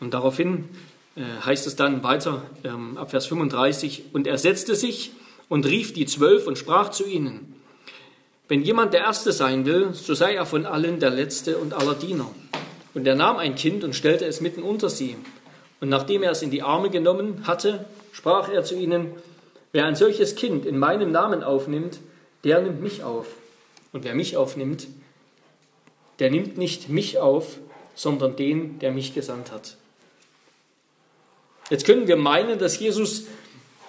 [0.00, 0.68] Und daraufhin
[1.16, 5.12] äh, heißt es dann weiter ähm, ab Vers 35, und er setzte sich
[5.48, 7.54] und rief die Zwölf und sprach zu ihnen,
[8.48, 11.94] wenn jemand der Erste sein will, so sei er von allen der Letzte und aller
[11.94, 12.30] Diener.
[12.92, 15.16] Und er nahm ein Kind und stellte es mitten unter sie.
[15.80, 19.10] Und nachdem er es in die Arme genommen hatte, sprach er zu ihnen,
[19.72, 21.98] wer ein solches Kind in meinem Namen aufnimmt,
[22.44, 23.26] der nimmt mich auf.
[23.92, 24.86] Und wer mich aufnimmt,
[26.20, 27.58] der nimmt nicht mich auf,
[27.96, 29.76] sondern den, der mich gesandt hat.
[31.70, 33.24] Jetzt können wir meinen, dass Jesus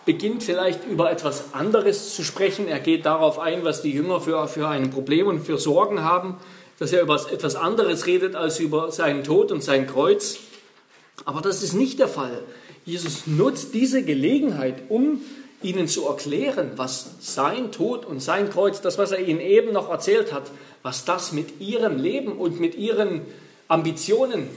[0.05, 2.67] beginnt vielleicht über etwas anderes zu sprechen.
[2.67, 6.37] Er geht darauf ein, was die Jünger für, für ein Problem und für Sorgen haben,
[6.79, 10.39] dass er über etwas anderes redet als über seinen Tod und sein Kreuz.
[11.25, 12.41] Aber das ist nicht der Fall.
[12.85, 15.21] Jesus nutzt diese Gelegenheit, um
[15.61, 19.89] ihnen zu erklären, was sein Tod und sein Kreuz, das, was er ihnen eben noch
[19.89, 20.51] erzählt hat,
[20.83, 23.21] was das mit ihrem Leben und mit ihren
[23.67, 24.47] Ambitionen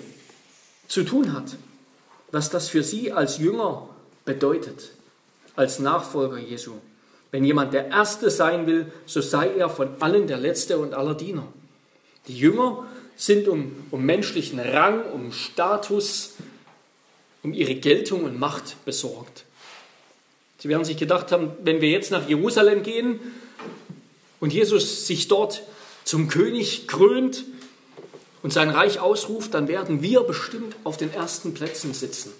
[0.87, 1.57] zu tun hat,
[2.31, 3.89] was das für sie als Jünger
[4.27, 4.91] bedeutet,
[5.57, 6.73] als Nachfolger Jesu.
[7.31, 11.15] Wenn jemand der Erste sein will, so sei er von allen der Letzte und aller
[11.15, 11.47] Diener.
[12.27, 12.87] Die Jünger
[13.17, 16.35] sind um, um menschlichen Rang, um Status,
[17.43, 19.45] um ihre Geltung und Macht besorgt.
[20.59, 23.21] Sie werden sich gedacht haben, wenn wir jetzt nach Jerusalem gehen
[24.41, 25.63] und Jesus sich dort
[26.05, 27.45] zum König krönt
[28.43, 32.33] und sein Reich ausruft, dann werden wir bestimmt auf den ersten Plätzen sitzen.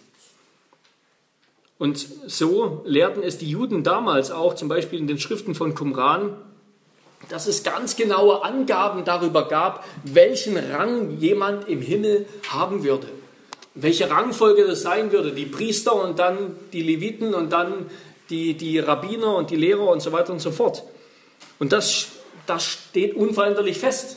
[1.79, 6.37] Und so lehrten es die Juden damals auch, zum Beispiel in den Schriften von Qumran,
[7.29, 13.09] dass es ganz genaue Angaben darüber gab, welchen Rang jemand im Himmel haben würde
[13.81, 15.33] welche Rangfolge das sein würde.
[15.33, 17.91] Die Priester und dann die Leviten und dann
[18.31, 20.83] die, die Rabbiner und die Lehrer und so weiter und so fort.
[21.59, 22.09] Und das,
[22.47, 24.17] das steht unveränderlich fest.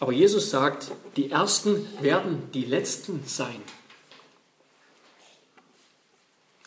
[0.00, 3.60] Aber Jesus sagt, die Ersten werden die Letzten sein.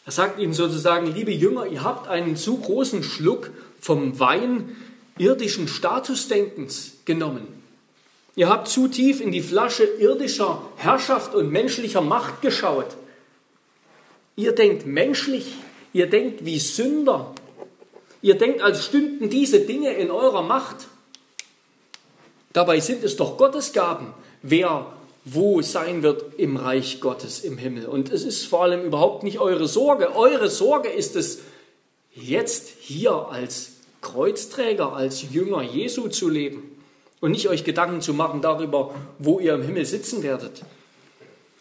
[0.06, 4.76] Er sagt ihnen sozusagen, liebe Jünger, ihr habt einen zu großen Schluck vom Wein
[5.18, 7.63] irdischen Statusdenkens genommen.
[8.36, 12.98] Ihr habt zu tief in die Flasche irdischer Herrschaft und menschlicher Macht geschaut.
[14.36, 15.54] Ihr denkt menschlich,
[15.94, 17.34] ihr denkt wie Sünder.
[18.24, 20.88] Ihr denkt, als stünden diese Dinge in eurer Macht.
[22.54, 24.88] Dabei sind es doch Gottesgaben, wer
[25.26, 27.86] wo sein wird im Reich Gottes im Himmel.
[27.86, 30.16] Und es ist vor allem überhaupt nicht eure Sorge.
[30.16, 31.40] Eure Sorge ist es,
[32.14, 36.73] jetzt hier als Kreuzträger, als Jünger Jesu zu leben
[37.24, 40.62] und nicht euch Gedanken zu machen darüber, wo ihr im Himmel sitzen werdet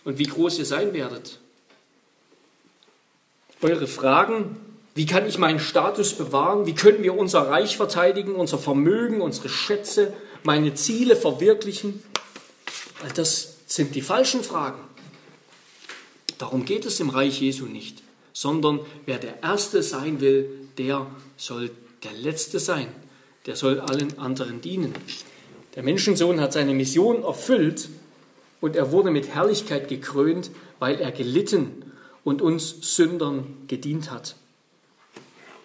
[0.02, 1.38] und wie groß ihr sein werdet.
[3.60, 4.56] Eure Fragen,
[4.96, 6.66] wie kann ich meinen Status bewahren?
[6.66, 12.02] Wie können wir unser Reich verteidigen, unser Vermögen, unsere Schätze, meine Ziele verwirklichen?
[13.14, 14.80] Das sind die falschen Fragen.
[16.38, 21.70] Darum geht es im Reich Jesu nicht, sondern wer der Erste sein will, der soll
[22.02, 22.88] der Letzte sein.
[23.46, 24.92] Der soll allen anderen dienen.
[25.74, 27.88] Der Menschensohn hat seine Mission erfüllt
[28.60, 31.92] und er wurde mit Herrlichkeit gekrönt, weil er gelitten
[32.24, 34.36] und uns Sündern gedient hat.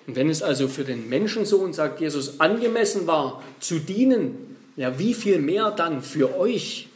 [0.07, 5.13] Und wenn es also für den Menschensohn, sagt Jesus, angemessen war, zu dienen, ja, wie
[5.13, 6.87] viel mehr dann für euch?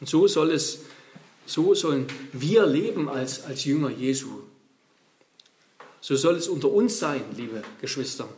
[0.00, 0.80] Und so soll es,
[1.44, 4.28] so sollen wir leben als, als Jünger Jesu.
[6.00, 8.28] So soll es unter uns sein, liebe Geschwister.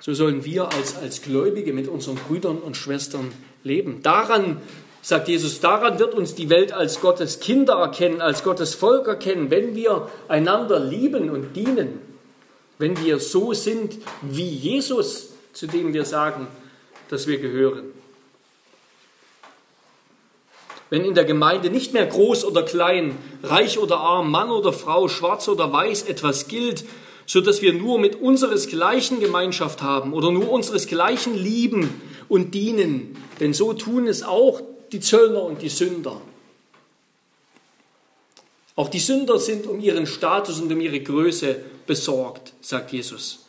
[0.00, 3.32] So sollen wir als, als Gläubige mit unseren Brüdern und Schwestern
[3.62, 4.02] leben.
[4.02, 4.60] Daran,
[5.02, 9.50] sagt Jesus, daran wird uns die Welt als Gottes Kinder erkennen, als Gottes Volk erkennen,
[9.50, 12.00] wenn wir einander lieben und dienen,
[12.78, 16.46] wenn wir so sind wie Jesus, zu dem wir sagen,
[17.10, 17.84] dass wir gehören.
[20.88, 25.08] Wenn in der Gemeinde nicht mehr groß oder klein, reich oder arm, Mann oder Frau,
[25.08, 26.84] schwarz oder weiß etwas gilt,
[27.26, 33.16] so dass wir nur mit unseresgleichen Gemeinschaft haben oder nur unseresgleichen lieben und dienen.
[33.40, 36.20] Denn so tun es auch die Zöllner und die Sünder.
[38.76, 41.56] Auch die Sünder sind um ihren Status und um ihre Größe
[41.86, 43.46] besorgt, sagt Jesus.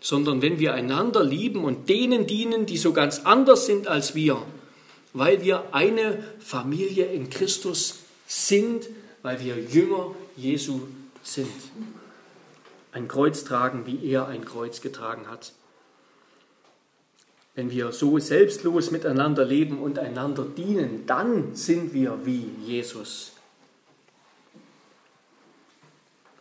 [0.00, 4.42] Sondern wenn wir einander lieben und denen dienen, die so ganz anders sind als wir,
[5.12, 8.88] weil wir eine Familie in Christus sind,
[9.22, 10.80] weil wir Jünger Jesu
[11.22, 11.48] sind
[12.94, 15.52] ein Kreuz tragen, wie er ein Kreuz getragen hat.
[17.56, 23.32] Wenn wir so selbstlos miteinander leben und einander dienen, dann sind wir wie Jesus.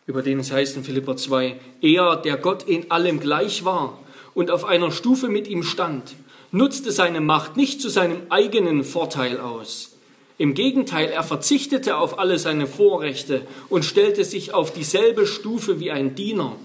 [0.05, 3.99] Über den es heißt in Philipper 2, er, der Gott in allem gleich war
[4.33, 6.15] und auf einer Stufe mit ihm stand,
[6.51, 9.92] nutzte seine Macht nicht zu seinem eigenen Vorteil aus
[10.37, 15.91] im Gegenteil, er verzichtete auf alle seine Vorrechte und stellte sich auf dieselbe Stufe wie
[15.91, 16.55] ein Diener.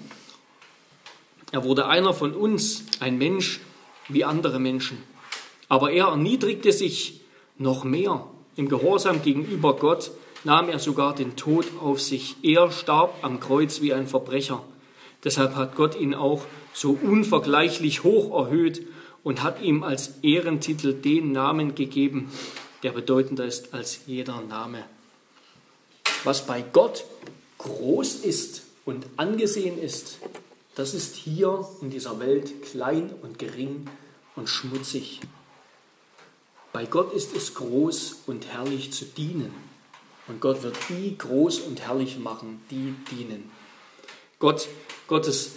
[1.52, 3.60] Er wurde einer von uns, ein Mensch
[4.08, 4.98] wie andere Menschen.
[5.68, 7.20] Aber er erniedrigte sich
[7.58, 8.26] noch mehr.
[8.56, 10.10] Im Gehorsam gegenüber Gott
[10.44, 12.36] nahm er sogar den Tod auf sich.
[12.42, 14.62] Er starb am Kreuz wie ein Verbrecher.
[15.24, 18.82] Deshalb hat Gott ihn auch so unvergleichlich hoch erhöht
[19.24, 22.30] und hat ihm als Ehrentitel den Namen gegeben,
[22.82, 24.84] der bedeutender ist als jeder Name.
[26.24, 27.04] Was bei Gott
[27.58, 30.18] groß ist und angesehen ist,
[30.74, 33.88] das ist hier in dieser Welt klein und gering
[34.36, 35.20] und schmutzig.
[36.72, 39.52] Bei Gott ist es groß und herrlich zu dienen.
[40.28, 43.50] Und Gott wird die groß und herrlich machen, die dienen.
[44.38, 44.68] Gott,
[45.08, 45.52] Gottes,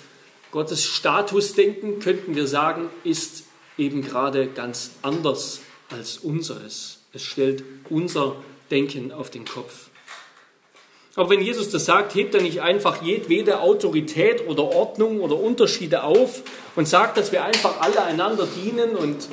[0.49, 3.43] Gottes Statusdenken, könnten wir sagen, ist
[3.77, 7.00] eben gerade ganz anders als unseres.
[7.13, 8.35] Es stellt unser
[8.69, 9.89] Denken auf den Kopf.
[11.15, 16.03] Aber wenn Jesus das sagt, hebt er nicht einfach jedwede Autorität oder Ordnung oder Unterschiede
[16.03, 16.41] auf
[16.75, 19.27] und sagt, dass wir einfach alle einander dienen und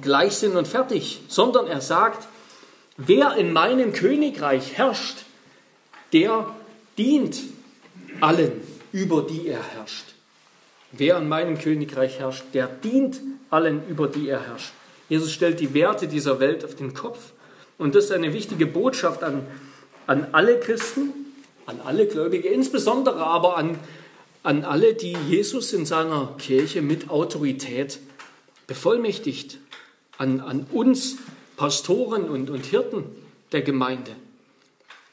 [0.00, 2.28] gleich sind und fertig, sondern er sagt,
[2.96, 5.24] wer in meinem Königreich herrscht,
[6.12, 6.54] der
[6.96, 7.38] dient
[8.20, 8.52] allen,
[8.92, 10.04] über die er herrscht.
[10.92, 13.20] Wer in meinem Königreich herrscht, der dient
[13.50, 14.72] allen, über die er herrscht.
[15.12, 17.32] Jesus stellt die Werte dieser Welt auf den Kopf.
[17.76, 19.46] Und das ist eine wichtige Botschaft an,
[20.06, 21.10] an alle Christen,
[21.66, 23.78] an alle Gläubige, insbesondere aber an,
[24.42, 27.98] an alle, die Jesus in seiner Kirche mit Autorität
[28.66, 29.58] bevollmächtigt
[30.16, 31.18] an, an uns
[31.58, 33.04] Pastoren und, und Hirten
[33.52, 34.12] der Gemeinde.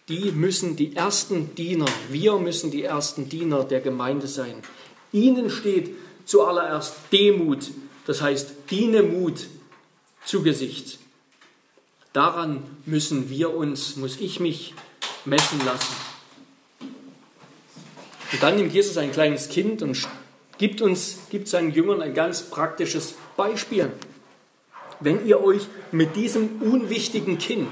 [0.07, 4.61] Die müssen die ersten Diener, wir müssen die ersten Diener der Gemeinde sein.
[5.11, 5.89] Ihnen steht
[6.23, 7.71] zuallererst Demut,
[8.05, 9.47] das heißt Dienemut
[10.25, 10.99] zu Gesicht.
[12.13, 14.73] Daran müssen wir uns, muss ich mich
[15.25, 15.95] messen lassen.
[18.31, 19.97] Und dann nimmt Jesus ein kleines Kind und
[20.57, 23.91] gibt uns, gibt seinen Jüngern ein ganz praktisches Beispiel
[24.99, 27.69] wenn ihr euch mit diesem unwichtigen Kind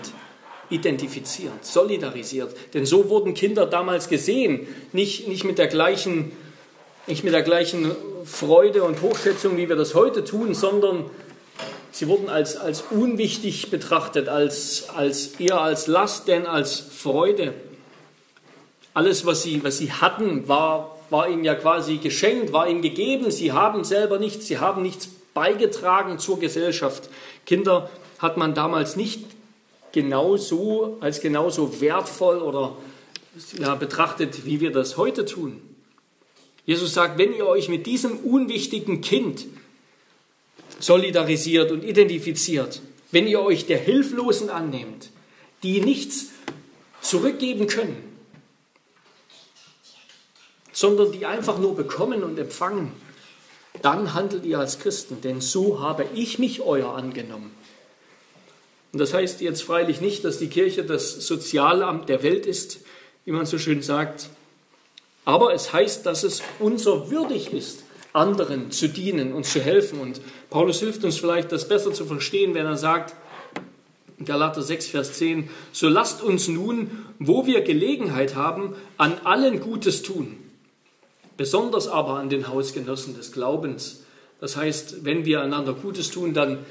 [0.69, 2.55] identifiziert, solidarisiert.
[2.73, 6.31] Denn so wurden Kinder damals gesehen, nicht, nicht, mit, der gleichen,
[7.05, 7.91] nicht mit der gleichen
[8.25, 11.05] Freude und Hochschätzung, wie wir das heute tun, sondern
[11.91, 17.54] sie wurden als, als unwichtig betrachtet, als, als eher als Last denn als Freude.
[18.93, 23.32] Alles, was sie, was sie hatten, war, war ihnen ja quasi geschenkt, war ihnen gegeben.
[23.32, 27.10] Sie haben selber nichts, sie haben nichts beigetragen zur Gesellschaft.
[27.45, 29.23] Kinder hat man damals nicht
[29.91, 32.76] genauso als genauso wertvoll oder
[33.60, 35.62] ja, betrachtet, wie wir das heute tun.
[36.65, 39.45] Jesus sagt, wenn ihr euch mit diesem unwichtigen Kind
[40.79, 45.09] solidarisiert und identifiziert, wenn ihr euch der Hilflosen annehmt,
[45.63, 46.27] die nichts
[47.01, 48.03] zurückgeben können,
[50.71, 52.91] sondern die einfach nur bekommen und empfangen,
[53.81, 57.51] dann handelt ihr als Christen, denn so habe ich mich euer angenommen.
[58.93, 62.79] Und das heißt jetzt freilich nicht, dass die Kirche das Sozialamt der Welt ist,
[63.25, 64.29] wie man so schön sagt,
[65.25, 67.83] aber es heißt, dass es unser würdig ist,
[68.17, 69.99] anderen zu dienen und zu helfen.
[69.99, 73.15] Und Paulus hilft uns vielleicht, das besser zu verstehen, wenn er sagt,
[74.25, 80.01] Galater 6, Vers 10, so lasst uns nun, wo wir Gelegenheit haben, an allen Gutes
[80.01, 80.38] tun
[81.38, 84.03] besonders aber an den Hausgenossen des Glaubens.
[84.41, 86.65] Das heißt, wenn wir einander Gutes tun, dann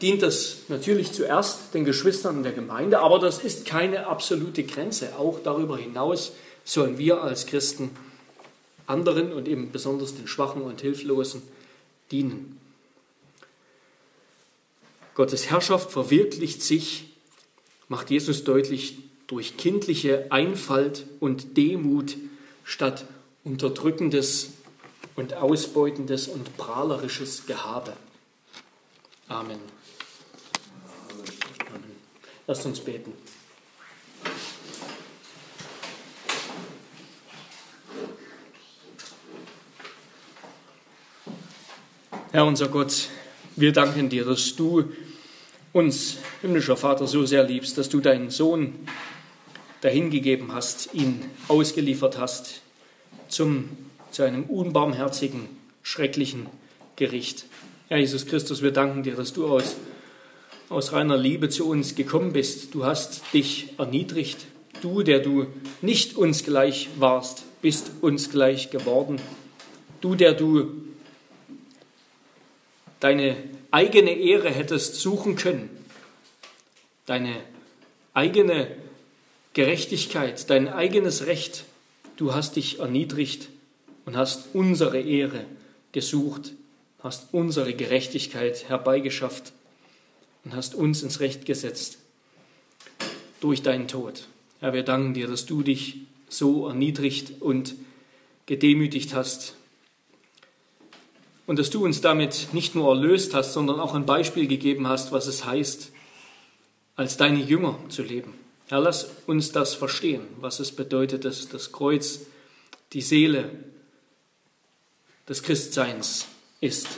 [0.00, 5.16] dient das natürlich zuerst den Geschwistern der Gemeinde, aber das ist keine absolute Grenze.
[5.18, 6.32] Auch darüber hinaus
[6.64, 7.90] sollen wir als Christen
[8.86, 11.42] anderen und eben besonders den Schwachen und Hilflosen
[12.10, 12.58] dienen.
[15.14, 17.10] Gottes Herrschaft verwirklicht sich,
[17.88, 22.16] macht Jesus deutlich, durch kindliche Einfalt und Demut
[22.64, 23.06] statt
[23.42, 24.50] unterdrückendes
[25.16, 27.94] und ausbeutendes und prahlerisches Gehabe.
[29.28, 29.58] Amen.
[31.58, 31.96] Amen.
[32.46, 33.12] Lasst uns beten.
[42.36, 43.08] Herr unser Gott,
[43.56, 44.92] wir danken dir, dass du
[45.72, 48.74] uns, himmlischer Vater, so sehr liebst, dass du deinen Sohn
[49.80, 52.60] dahingegeben hast, ihn ausgeliefert hast
[53.28, 53.70] zum,
[54.10, 55.48] zu einem unbarmherzigen,
[55.82, 56.44] schrecklichen
[56.96, 57.46] Gericht.
[57.88, 59.74] Herr Jesus Christus, wir danken dir, dass du aus,
[60.68, 62.74] aus reiner Liebe zu uns gekommen bist.
[62.74, 64.44] Du hast dich erniedrigt.
[64.82, 65.46] Du, der du
[65.80, 69.22] nicht uns gleich warst, bist uns gleich geworden.
[70.02, 70.85] Du, der du
[73.00, 73.36] deine
[73.70, 75.70] eigene Ehre hättest suchen können,
[77.06, 77.34] deine
[78.14, 78.68] eigene
[79.52, 81.64] Gerechtigkeit, dein eigenes Recht,
[82.16, 83.48] du hast dich erniedrigt
[84.04, 85.44] und hast unsere Ehre
[85.92, 86.52] gesucht,
[87.02, 89.52] hast unsere Gerechtigkeit herbeigeschafft
[90.44, 91.98] und hast uns ins Recht gesetzt
[93.40, 94.26] durch deinen Tod.
[94.60, 97.74] Herr, wir danken dir, dass du dich so erniedrigt und
[98.46, 99.54] gedemütigt hast
[101.46, 105.12] und dass du uns damit nicht nur erlöst hast, sondern auch ein Beispiel gegeben hast,
[105.12, 105.92] was es heißt,
[106.96, 108.34] als deine Jünger zu leben.
[108.68, 112.20] Herr, lass uns das verstehen, was es bedeutet, dass das Kreuz
[112.92, 113.50] die Seele
[115.28, 116.26] des Christseins
[116.60, 116.88] ist.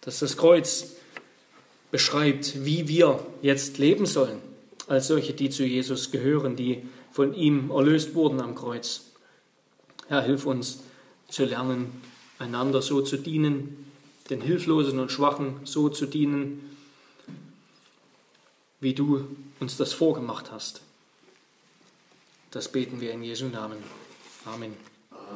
[0.00, 0.96] Dass das Kreuz
[1.90, 4.40] beschreibt, wie wir jetzt leben sollen,
[4.88, 6.82] als solche, die zu Jesus gehören, die
[7.12, 9.12] von ihm erlöst wurden am Kreuz.
[10.08, 10.80] Herr, hilf uns
[11.28, 12.02] zu lernen,
[12.44, 13.90] einander so zu dienen,
[14.30, 16.76] den Hilflosen und Schwachen so zu dienen,
[18.80, 19.26] wie du
[19.60, 20.82] uns das vorgemacht hast.
[22.50, 23.78] Das beten wir in Jesu Namen.
[24.44, 24.93] Amen.